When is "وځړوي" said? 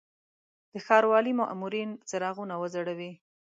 2.57-3.11